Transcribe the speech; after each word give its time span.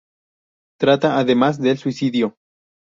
Trata 0.79 1.19
además 1.19 1.61
del 1.61 1.77
suicidio. 1.77 2.33